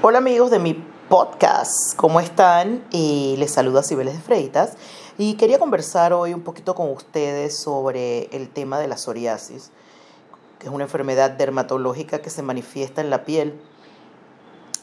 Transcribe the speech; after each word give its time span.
Hola 0.00 0.18
amigos 0.18 0.52
de 0.52 0.60
mi 0.60 0.74
podcast, 1.08 1.96
¿cómo 1.96 2.20
están? 2.20 2.84
Y 2.92 3.34
les 3.38 3.50
saluda 3.50 3.82
Cibeles 3.82 4.14
de 4.14 4.20
Freitas 4.20 4.74
y 5.18 5.34
quería 5.34 5.58
conversar 5.58 6.12
hoy 6.12 6.32
un 6.32 6.42
poquito 6.42 6.76
con 6.76 6.88
ustedes 6.92 7.58
sobre 7.58 8.26
el 8.26 8.48
tema 8.48 8.78
de 8.78 8.86
la 8.86 8.96
psoriasis, 8.96 9.72
que 10.60 10.68
es 10.68 10.72
una 10.72 10.84
enfermedad 10.84 11.32
dermatológica 11.32 12.20
que 12.20 12.30
se 12.30 12.42
manifiesta 12.42 13.00
en 13.00 13.10
la 13.10 13.24
piel. 13.24 13.60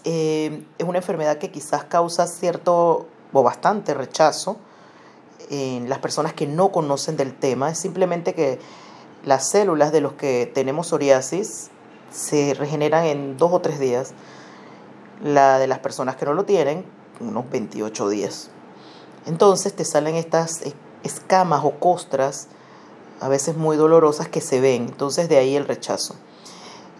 Eh, 0.03 0.65
es 0.77 0.85
una 0.85 0.97
enfermedad 0.97 1.37
que 1.37 1.49
quizás 1.49 1.85
causa 1.85 2.27
cierto 2.27 3.07
o 3.31 3.41
bastante 3.41 3.93
rechazo 3.93 4.57
en 5.49 5.87
las 5.87 5.99
personas 5.99 6.33
que 6.33 6.45
no 6.45 6.73
conocen 6.73 7.15
del 7.15 7.33
tema. 7.33 7.69
Es 7.69 7.79
simplemente 7.79 8.33
que 8.33 8.59
las 9.23 9.49
células 9.49 9.93
de 9.93 10.01
los 10.01 10.11
que 10.11 10.51
tenemos 10.53 10.87
psoriasis 10.87 11.69
se 12.11 12.53
regeneran 12.53 13.05
en 13.05 13.37
dos 13.37 13.53
o 13.53 13.61
tres 13.61 13.79
días. 13.79 14.13
La 15.23 15.59
de 15.59 15.67
las 15.67 15.79
personas 15.79 16.15
que 16.15 16.25
no 16.25 16.33
lo 16.33 16.45
tienen, 16.45 16.85
unos 17.19 17.49
28 17.49 18.09
días. 18.09 18.49
Entonces 19.25 19.73
te 19.73 19.85
salen 19.85 20.15
estas 20.15 20.61
escamas 21.03 21.63
o 21.63 21.71
costras, 21.71 22.47
a 23.21 23.29
veces 23.29 23.55
muy 23.55 23.77
dolorosas, 23.77 24.27
que 24.27 24.41
se 24.41 24.59
ven. 24.59 24.83
Entonces 24.83 25.29
de 25.29 25.37
ahí 25.37 25.55
el 25.55 25.65
rechazo. 25.65 26.15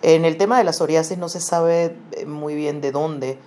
En 0.01 0.25
el 0.25 0.37
tema 0.37 0.57
de 0.57 0.63
la 0.63 0.73
psoriasis 0.73 1.17
no 1.17 1.29
se 1.29 1.39
sabe 1.39 1.97
eh, 2.11 2.25
muy 2.25 2.55
bien 2.55 2.81
de 2.81 2.91
dónde 2.91 3.39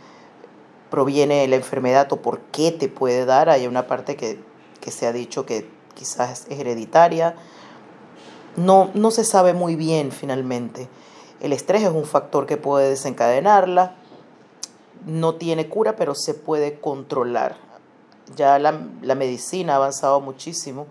proviene 0.90 1.46
la 1.48 1.56
enfermedad 1.56 2.12
o 2.12 2.16
por 2.16 2.40
qué 2.40 2.72
te 2.72 2.88
puede 2.88 3.24
dar. 3.24 3.48
Hay 3.48 3.66
una 3.66 3.86
parte 3.86 4.16
que, 4.16 4.40
que 4.80 4.90
se 4.90 5.06
ha 5.06 5.12
dicho 5.12 5.46
que 5.46 5.70
quizás 5.94 6.46
es 6.48 6.58
hereditaria. 6.58 7.34
No, 8.56 8.90
no 8.94 9.10
se 9.10 9.24
sabe 9.24 9.54
muy 9.54 9.76
bien 9.76 10.10
finalmente. 10.10 10.88
El 11.40 11.52
estrés 11.52 11.82
es 11.82 11.90
un 11.90 12.04
factor 12.04 12.46
que 12.46 12.56
puede 12.56 12.88
desencadenarla. 12.88 13.96
No 15.06 15.36
tiene 15.36 15.68
cura, 15.68 15.96
pero 15.96 16.14
se 16.14 16.34
puede 16.34 16.80
controlar. 16.80 17.56
Ya 18.36 18.58
la, 18.58 18.86
la 19.02 19.14
medicina 19.14 19.74
ha 19.74 19.76
avanzado 19.76 20.20
muchísimo 20.20 20.86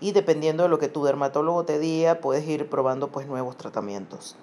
y 0.00 0.12
dependiendo 0.12 0.64
de 0.64 0.68
lo 0.68 0.78
que 0.78 0.88
tu 0.88 1.04
dermatólogo 1.04 1.64
te 1.64 1.78
diga, 1.78 2.16
puedes 2.16 2.46
ir 2.46 2.68
probando 2.68 3.08
pues 3.08 3.26
nuevos 3.26 3.56
tratamientos. 3.56 4.36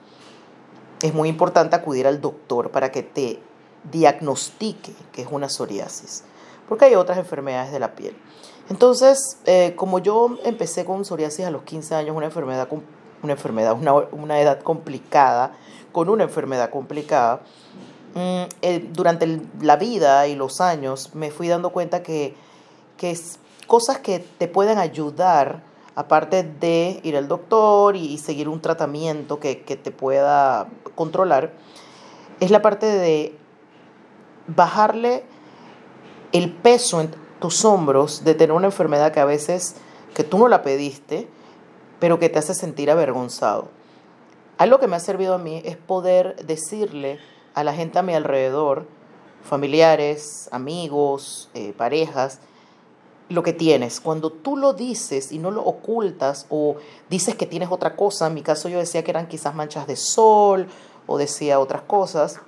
Es 1.01 1.13
muy 1.13 1.29
importante 1.29 1.75
acudir 1.75 2.07
al 2.07 2.21
doctor 2.21 2.71
para 2.71 2.91
que 2.91 3.03
te 3.03 3.39
diagnostique 3.91 4.93
que 5.11 5.21
es 5.21 5.27
una 5.29 5.49
psoriasis, 5.49 6.23
porque 6.67 6.85
hay 6.85 6.95
otras 6.95 7.17
enfermedades 7.17 7.71
de 7.71 7.79
la 7.79 7.93
piel. 7.95 8.15
Entonces, 8.69 9.37
eh, 9.45 9.73
como 9.75 9.99
yo 9.99 10.37
empecé 10.45 10.85
con 10.85 11.03
psoriasis 11.03 11.45
a 11.45 11.51
los 11.51 11.63
15 11.63 11.95
años, 11.95 12.15
una 12.15 12.27
enfermedad, 12.27 12.67
una, 13.21 13.33
enfermedad 13.33 13.77
una, 13.77 13.93
una 13.93 14.39
edad 14.39 14.61
complicada, 14.61 15.51
con 15.91 16.09
una 16.09 16.23
enfermedad 16.23 16.69
complicada, 16.69 17.41
mm, 18.13 18.93
durante 18.93 19.41
la 19.61 19.75
vida 19.75 20.27
y 20.27 20.35
los 20.35 20.61
años 20.61 21.13
me 21.13 21.31
fui 21.31 21.47
dando 21.47 21.71
cuenta 21.71 22.03
que, 22.03 22.35
que 22.97 23.11
es 23.11 23.39
cosas 23.67 23.99
que 23.99 24.19
te 24.19 24.47
pueden 24.47 24.77
ayudar, 24.77 25.63
aparte 25.95 26.43
de 26.43 26.99
ir 27.03 27.17
al 27.17 27.27
doctor 27.27 27.95
y, 27.95 28.17
seguir 28.17 28.49
un 28.49 28.61
tratamiento 28.61 29.39
que, 29.39 29.61
que 29.61 29.75
te 29.75 29.91
pueda 29.91 30.67
controlar, 30.95 31.53
es 32.39 32.51
la 32.51 32.61
parte 32.61 32.85
de 32.85 33.35
bajarle 34.47 35.23
el 36.31 36.51
peso 36.51 36.99
en 36.99 37.11
tus 37.39 37.63
hombros 37.65 38.23
de 38.23 38.33
tener 38.33 38.53
una 38.53 38.67
enfermedad 38.67 39.11
que 39.11 39.19
a 39.19 39.25
veces 39.25 39.75
que 40.13 40.23
tú 40.23 40.37
no 40.37 40.47
la 40.47 40.61
pediste, 40.61 41.27
pero 41.99 42.19
que 42.19 42.29
te 42.29 42.39
hace 42.39 42.53
sentir 42.53 42.91
avergonzado. 42.91 43.69
Algo 44.57 44.79
que 44.79 44.87
me 44.87 44.95
ha 44.95 44.99
servido 44.99 45.33
a 45.33 45.37
mí 45.37 45.61
es 45.65 45.77
poder 45.77 46.35
decirle 46.45 47.19
a 47.53 47.63
la 47.63 47.73
gente 47.73 47.99
a 47.99 48.03
mi 48.03 48.13
alrededor, 48.13 48.85
familiares, 49.43 50.49
amigos, 50.51 51.49
eh, 51.53 51.73
parejas, 51.73 52.39
lo 53.29 53.43
que 53.43 53.53
tienes. 53.53 53.99
Cuando 53.99 54.31
tú 54.31 54.57
lo 54.57 54.73
dices 54.73 55.31
y 55.31 55.39
no 55.39 55.51
lo 55.51 55.63
ocultas 55.63 56.45
o 56.49 56.75
dices 57.09 57.35
que 57.35 57.45
tienes 57.45 57.69
otra 57.71 57.95
cosa, 57.95 58.27
en 58.27 58.33
mi 58.33 58.41
caso 58.41 58.69
yo 58.69 58.79
decía 58.79 59.03
que 59.03 59.11
eran 59.11 59.27
quizás 59.27 59.55
manchas 59.55 59.87
de 59.87 59.95
sol 59.95 60.67
o 61.07 61.17
decía 61.17 61.59
otras 61.59 61.81
cosas, 61.83 62.39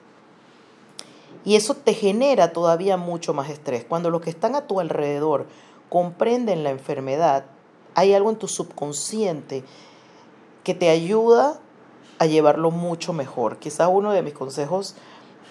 y 1.43 1.55
eso 1.55 1.75
te 1.75 1.93
genera 1.93 2.53
todavía 2.53 2.97
mucho 2.97 3.33
más 3.33 3.49
estrés. 3.49 3.85
Cuando 3.85 4.09
los 4.09 4.21
que 4.21 4.31
están 4.31 4.55
a 4.55 4.65
tu 4.65 4.79
alrededor 4.79 5.45
comprenden 5.89 6.63
la 6.63 6.71
enfermedad, 6.71 7.45
hay 7.93 8.13
algo 8.13 8.31
en 8.31 8.37
tu 8.37 8.47
subconsciente 8.47 9.63
que 10.63 10.73
te 10.73 10.89
ayuda 10.89 11.59
a 12.19 12.25
llevarlo 12.25 12.71
mucho 12.71 13.13
mejor. 13.13 13.57
Quizás 13.57 13.89
uno 13.91 14.11
de 14.11 14.21
mis 14.21 14.33
consejos 14.33 14.95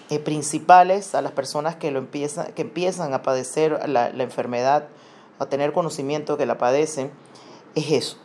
eh, 0.09 0.19
principales 0.19 1.15
a 1.15 1.21
las 1.21 1.31
personas 1.31 1.75
que, 1.75 1.91
lo 1.91 1.99
empiezan, 1.99 2.51
que 2.53 2.61
empiezan 2.63 3.13
a 3.13 3.21
padecer 3.21 3.87
la, 3.87 4.09
enfermedad, 4.09 4.87
a 5.39 5.45
tener 5.47 5.73
conocimiento 5.73 6.37
que 6.37 6.45
la 6.45 6.57
padecen, 6.57 7.11
es 7.75 7.91
eso. 7.91 8.17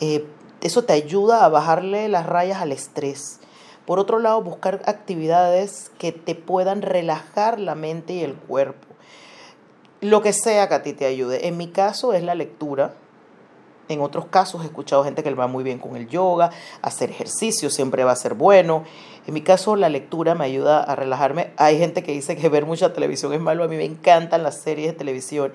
Eh, 0.00 0.26
eso 0.60 0.84
te 0.84 0.92
ayuda 0.92 1.44
a 1.44 1.48
bajarle 1.48 2.08
las 2.08 2.26
rayas 2.26 2.62
al 2.62 2.72
estrés 2.72 3.40
por 3.86 3.98
otro 3.98 4.18
lado, 4.18 4.40
buscar 4.42 4.80
actividades 4.86 5.90
que 5.98 6.12
te 6.12 6.34
puedan 6.34 6.80
relajar 6.80 7.60
la 7.60 7.74
mente 7.74 8.14
y 8.14 8.22
el 8.22 8.34
cuerpo. 8.34 8.86
Lo 10.00 10.22
que 10.22 10.32
sea 10.32 10.68
que 10.68 10.74
a 10.74 10.82
ti 10.82 10.94
te 10.94 11.04
ayude. 11.04 11.48
En 11.48 11.56
mi 11.56 11.68
caso 11.68 12.14
es 12.14 12.22
la 12.22 12.34
lectura. 12.34 12.94
En 13.88 14.00
otros 14.00 14.26
casos 14.26 14.62
he 14.62 14.66
escuchado 14.66 15.04
gente 15.04 15.22
que 15.22 15.30
le 15.30 15.36
va 15.36 15.46
muy 15.46 15.62
bien 15.62 15.78
con 15.78 15.96
el 15.96 16.08
yoga, 16.08 16.50
hacer 16.80 17.10
ejercicio 17.10 17.68
siempre 17.68 18.04
va 18.04 18.12
a 18.12 18.16
ser 18.16 18.34
bueno. 18.34 18.84
En 19.26 19.34
mi 19.34 19.42
caso 19.42 19.76
la 19.76 19.88
lectura 19.88 20.34
me 20.34 20.44
ayuda 20.44 20.82
a 20.82 20.96
relajarme. 20.96 21.52
Hay 21.56 21.78
gente 21.78 22.02
que 22.02 22.12
dice 22.12 22.36
que 22.36 22.48
ver 22.50 22.64
mucha 22.64 22.92
televisión 22.92 23.32
es 23.34 23.40
malo. 23.40 23.64
A 23.64 23.68
mí 23.68 23.76
me 23.76 23.84
encantan 23.84 24.42
las 24.42 24.56
series 24.56 24.88
de 24.88 24.92
televisión 24.94 25.52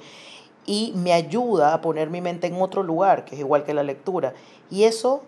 y 0.66 0.94
me 0.95 1.13
ayuda 1.13 1.73
a 1.73 1.81
poner 1.81 2.12
mi 2.12 2.22
mente 2.22 2.45
en 2.45 2.62
otro 2.62 2.84
lugar, 2.84 3.25
que 3.25 3.34
es 3.34 3.41
igual 3.41 3.63
que 3.63 3.73
la 3.73 3.81
lectura. 3.81 4.34
Y 4.69 4.84
eso, 4.84 5.23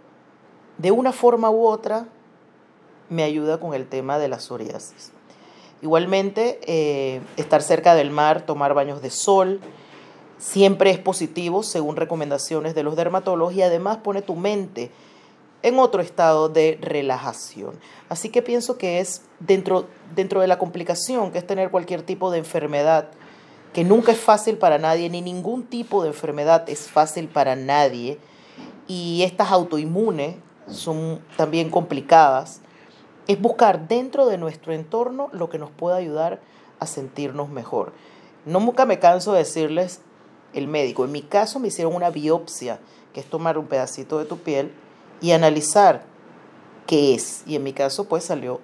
de 0.78 0.92
una 0.92 1.12
forma 1.12 1.50
u 1.50 1.66
otra, 1.66 2.06
me 3.10 3.24
ayuda 3.24 3.60
con 3.60 3.74
el 3.74 3.88
tema 3.88 4.20
de 4.20 4.28
la 4.28 4.40
psoriasis. 4.40 5.12
Igualmente, 5.82 6.60
eh, 6.68 7.22
estar 7.38 7.64
cerca 7.64 7.96
del 7.96 8.12
mar, 8.12 8.46
tomar 8.46 8.76
baños 8.76 9.02
de 9.02 9.10
sol, 9.10 9.60
siempre 10.42 10.90
es 10.90 10.98
positivo 10.98 11.62
según 11.62 11.96
recomendaciones 11.96 12.74
de 12.74 12.82
los 12.82 12.96
dermatólogos 12.96 13.54
y 13.54 13.62
además 13.62 13.98
pone 13.98 14.24
tu 14.24 14.36
mente 14.36 14.92
en 15.62 15.78
otro 15.78 16.02
estado 16.02 16.50
de 16.50 16.80
relajación. 16.82 17.80
Así 18.10 18.30
que 18.30 18.42
pienso 18.42 18.80
que 18.80 19.00
es 19.00 19.22
dentro, 19.40 19.86
dentro 20.16 20.42
de 20.42 20.48
la 20.48 20.58
complicación 20.58 21.32
que 21.32 21.38
es 21.38 21.46
tener 21.46 21.70
cualquier 21.70 22.02
tipo 22.02 22.32
de 22.32 22.40
enfermedad, 22.40 23.10
que 23.72 23.84
nunca 23.84 24.12
es 24.12 24.20
fácil 24.20 24.58
para 24.58 24.80
nadie, 24.80 25.10
ni 25.10 25.22
ningún 25.22 25.64
tipo 25.64 26.02
de 26.02 26.10
enfermedad 26.10 26.68
es 26.68 26.90
fácil 26.90 27.28
para 27.28 27.56
nadie, 27.56 28.18
y 28.88 29.22
estas 29.22 29.52
autoinmunes 29.52 30.36
son 30.68 31.22
también 31.38 31.70
complicadas 31.70 32.62
es 33.28 33.40
buscar 33.40 33.88
dentro 33.88 34.26
de 34.26 34.38
nuestro 34.38 34.74
entorno 34.74 35.30
lo 35.32 35.50
que 35.50 35.60
nos 35.60 35.70
pueda 35.70 35.96
ayudar 35.98 36.42
a 36.80 36.88
sentirnos 36.88 37.50
mejor. 37.50 37.94
No 38.46 38.60
nunca 38.60 38.86
me 38.86 39.00
canso 39.00 39.34
de 39.34 39.40
decirles 39.40 40.02
el 40.54 40.68
médico. 40.68 41.06
En 41.06 41.12
mi 41.12 41.22
caso 41.22 41.60
me 41.60 41.70
hicieron 41.70 41.96
una 41.96 42.10
biopsia, 42.10 42.80
que 43.14 43.20
es 43.20 43.26
tomar 43.26 43.58
un 43.58 43.68
pedacito 43.68 44.20
de 44.20 44.26
tu 44.26 44.38
piel 44.38 44.72
y 45.22 45.32
analizar 45.32 46.04
qué 46.88 47.14
es. 47.14 47.44
Y 47.46 47.56
en 47.56 47.64
mi 47.64 47.74
caso 47.74 48.06
pues 48.06 48.24
salió 48.24 48.60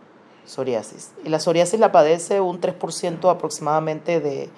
psoriasis. 0.45 1.11
Y 1.23 1.29
la 1.29 1.39
psoriasis 1.39 1.79
la 1.79 1.91
padece 1.91 2.41
un 2.41 2.59
3% 2.59 3.29
aproximadamente 3.29 4.19
de, 4.19 4.49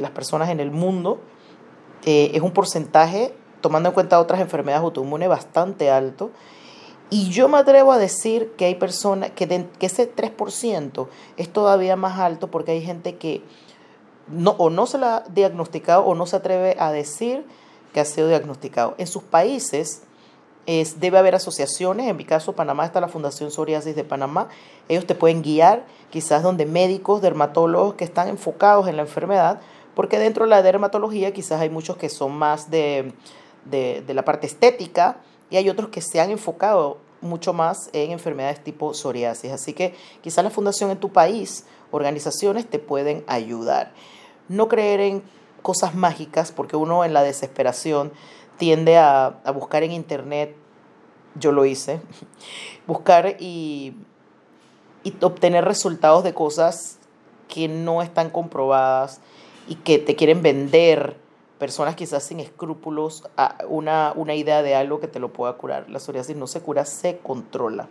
las 0.00 0.10
personas 0.10 0.50
en 0.50 0.60
el 0.60 0.70
mundo. 0.70 1.18
Eh, 2.04 2.30
es 2.34 2.42
un 2.42 2.52
porcentaje, 2.52 3.34
tomando 3.60 3.88
en 3.88 3.94
cuenta 3.94 4.20
otras 4.20 4.40
enfermedades 4.40 4.84
autoinmunes, 4.84 5.28
bastante 5.28 5.90
alto. 5.90 6.30
Y 7.10 7.30
yo 7.30 7.48
me 7.48 7.56
atrevo 7.56 7.92
a 7.92 7.98
decir 7.98 8.52
que 8.56 8.66
hay 8.66 8.74
personas, 8.74 9.30
que, 9.30 9.46
que 9.78 9.86
ese 9.86 10.14
3% 10.14 11.08
es 11.38 11.50
todavía 11.50 11.96
más 11.96 12.18
alto 12.18 12.50
porque 12.50 12.72
hay 12.72 12.82
gente 12.82 13.16
que 13.16 13.42
no, 14.30 14.52
o 14.58 14.70
no 14.70 14.86
se 14.86 14.98
la 14.98 15.16
ha 15.16 15.20
diagnosticado 15.28 16.04
o 16.04 16.14
no 16.14 16.26
se 16.26 16.36
atreve 16.36 16.76
a 16.78 16.92
decir 16.92 17.44
que 17.92 18.00
ha 18.00 18.04
sido 18.04 18.28
diagnosticado. 18.28 18.94
En 18.98 19.06
sus 19.06 19.22
países 19.22 20.02
es, 20.66 21.00
debe 21.00 21.18
haber 21.18 21.34
asociaciones, 21.34 22.08
en 22.08 22.16
mi 22.16 22.24
caso 22.24 22.52
Panamá 22.52 22.84
está 22.84 23.00
la 23.00 23.08
Fundación 23.08 23.50
Psoriasis 23.50 23.96
de 23.96 24.04
Panamá, 24.04 24.48
ellos 24.88 25.06
te 25.06 25.14
pueden 25.14 25.42
guiar 25.42 25.84
quizás 26.10 26.42
donde 26.42 26.66
médicos, 26.66 27.22
dermatólogos 27.22 27.94
que 27.94 28.04
están 28.04 28.28
enfocados 28.28 28.88
en 28.88 28.96
la 28.96 29.02
enfermedad, 29.02 29.60
porque 29.94 30.18
dentro 30.18 30.44
de 30.44 30.50
la 30.50 30.62
dermatología 30.62 31.32
quizás 31.32 31.60
hay 31.60 31.70
muchos 31.70 31.96
que 31.96 32.08
son 32.08 32.32
más 32.32 32.70
de, 32.70 33.12
de, 33.64 34.02
de 34.06 34.14
la 34.14 34.24
parte 34.24 34.46
estética, 34.46 35.16
y 35.50 35.56
hay 35.56 35.70
otros 35.70 35.88
que 35.88 36.02
se 36.02 36.20
han 36.20 36.30
enfocado 36.30 36.98
mucho 37.20 37.52
más 37.52 37.90
en 37.92 38.12
enfermedades 38.12 38.62
tipo 38.62 38.94
psoriasis. 38.94 39.52
Así 39.52 39.72
que 39.72 39.94
quizás 40.22 40.44
la 40.44 40.50
fundación 40.50 40.90
en 40.90 40.98
tu 40.98 41.10
país, 41.10 41.64
organizaciones 41.90 42.68
te 42.68 42.78
pueden 42.78 43.24
ayudar. 43.26 43.92
No 44.48 44.68
creer 44.68 45.00
en 45.00 45.22
cosas 45.62 45.94
mágicas, 45.94 46.52
porque 46.52 46.76
uno 46.76 47.04
en 47.04 47.12
la 47.12 47.22
desesperación 47.22 48.12
tiende 48.56 48.96
a, 48.96 49.40
buscar 49.54 49.82
en 49.82 49.92
internet, 49.92 50.54
yo 51.34 51.52
lo 51.52 51.64
hice, 51.64 52.00
buscar 52.86 53.36
y 53.38 53.94
obtener 55.20 55.64
resultados 55.64 56.24
de 56.24 56.34
cosas 56.34 56.98
que 57.48 57.68
no 57.68 58.02
están 58.02 58.30
comprobadas 58.30 59.20
y 59.68 59.76
que 59.76 59.98
te 59.98 60.16
quieren 60.16 60.42
vender 60.42 61.16
personas 61.58 61.96
quizás 61.96 62.22
sin 62.22 62.40
escrúpulos 62.40 63.24
una, 63.68 64.12
una 64.14 64.34
idea 64.34 64.62
de 64.62 64.74
algo 64.74 65.00
que 65.00 65.08
te 65.08 65.18
lo 65.18 65.32
pueda 65.32 65.52
curar. 65.54 65.88
La 65.90 65.98
psoriasis 65.98 66.36
no 66.36 66.46
se 66.46 66.60
cura, 66.60 66.84
se 66.84 67.18
controla 67.18 67.88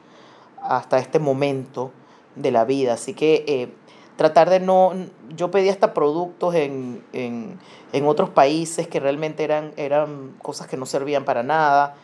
hasta 0.61 0.99
este 0.99 1.19
momento 1.19 1.91
de 2.35 2.51
la 2.51 2.65
vida. 2.65 2.93
Así 2.93 3.13
que 3.13 3.43
eh, 3.47 3.69
tratar 4.15 4.49
de 4.49 4.59
no, 4.59 4.93
yo 5.35 5.51
pedí 5.51 5.69
hasta 5.69 5.93
productos 5.93 6.55
en, 6.55 7.03
en, 7.13 7.59
en, 7.93 8.07
otros 8.07 8.29
países 8.29 8.87
que 8.87 8.99
realmente 8.99 9.43
eran, 9.43 9.73
eran 9.77 10.35
cosas 10.41 10.67
que 10.67 10.77
no 10.77 10.85
servían 10.85 11.25
para 11.25 11.43
nada. 11.43 11.95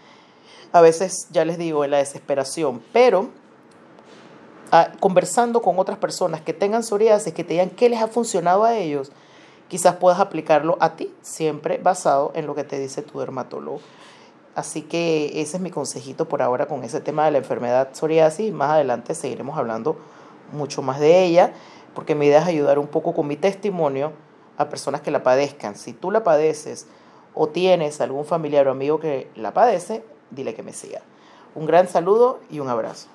A 0.71 0.81
veces, 0.81 1.27
ya 1.31 1.45
les 1.45 1.57
digo, 1.57 1.85
en 1.85 1.91
la 1.91 1.97
desesperación, 1.97 2.81
pero 2.91 3.29
ah, 4.71 4.91
conversando 4.99 5.61
con 5.61 5.79
otras 5.79 5.97
personas 5.97 6.41
que 6.41 6.53
tengan 6.53 6.83
psoriasis, 6.83 7.33
que 7.33 7.43
te 7.43 7.53
digan 7.53 7.69
qué 7.69 7.89
les 7.89 8.01
ha 8.01 8.07
funcionado 8.07 8.63
a 8.63 8.75
ellos, 8.75 9.11
quizás 9.73 9.95
puedas 9.95 10.19
aplicarlo 10.19 10.77
a 10.79 10.95
ti, 10.95 11.11
siempre 11.23 11.79
basado 11.79 12.31
en 12.35 12.45
lo 12.45 12.53
que 12.53 12.63
te 12.63 12.77
dice 12.77 13.01
tu 13.01 13.17
dermatólogo. 13.17 13.79
Así 14.53 14.83
que 14.83 15.41
ese 15.41 15.57
es 15.57 15.63
mi 15.63 15.71
consejito 15.71 16.29
por 16.29 16.43
ahora 16.43 16.67
con 16.67 16.83
ese 16.83 17.01
tema 17.01 17.25
de 17.25 17.31
la 17.31 17.39
enfermedad 17.39 17.89
psoriasis. 17.91 18.53
Más 18.53 18.69
adelante 18.69 19.15
seguiremos 19.15 19.57
hablando 19.57 19.97
mucho 20.51 20.83
más 20.83 20.99
de 20.99 21.23
ella, 21.23 21.53
porque 21.95 22.13
mi 22.13 22.27
idea 22.27 22.41
es 22.41 22.45
ayudar 22.45 22.77
un 22.77 22.85
poco 22.85 23.15
con 23.15 23.25
mi 23.25 23.35
testimonio 23.35 24.11
a 24.57 24.69
personas 24.69 25.01
que 25.01 25.09
la 25.09 25.23
padezcan. 25.23 25.75
Si 25.75 25.91
tú 25.91 26.11
la 26.11 26.23
padeces 26.23 26.85
o 27.33 27.47
tienes 27.47 27.99
algún 27.99 28.25
familiar 28.25 28.67
o 28.67 28.71
amigo 28.71 28.99
que 28.99 29.27
la 29.35 29.55
padece, 29.55 30.03
dile 30.29 30.53
que 30.53 30.61
me 30.61 30.73
siga. 30.73 31.01
Un 31.55 31.65
gran 31.65 31.87
saludo 31.87 32.41
y 32.51 32.59
un 32.59 32.69
abrazo. 32.69 33.07